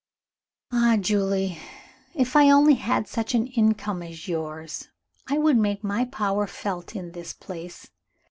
"Ah, 0.71 0.97
Julie, 0.99 1.59
if 2.15 2.35
I 2.35 2.49
only 2.49 2.73
had 2.73 3.07
such 3.07 3.35
an 3.35 3.45
income 3.45 4.01
as 4.01 4.27
yours, 4.27 4.87
I 5.27 5.37
would 5.37 5.57
make 5.57 5.83
my 5.83 6.05
power 6.05 6.47
felt 6.47 6.95
in 6.95 7.11
this 7.11 7.33
place. 7.33 7.91